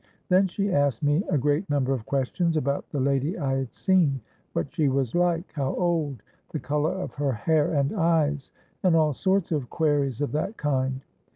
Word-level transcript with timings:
Then 0.29 0.47
she 0.47 0.73
asked 0.73 1.03
me 1.03 1.23
a 1.29 1.37
great 1.37 1.69
number 1.69 1.93
of 1.93 2.07
questions 2.07 2.57
about 2.57 2.89
the 2.89 2.99
lady 2.99 3.37
I 3.37 3.57
had 3.59 3.71
seen—what 3.71 4.73
she 4.73 4.89
was 4.89 5.13
like—how 5.13 5.75
old—the 5.75 6.59
colour 6.59 6.93
of 6.99 7.13
her 7.13 7.33
hair 7.33 7.71
and 7.75 7.93
eyes—and 7.93 8.95
all 8.95 9.13
sorts 9.13 9.51
of 9.51 9.69
queries 9.69 10.19
of 10.19 10.31
that 10.31 10.57
kind. 10.57 11.01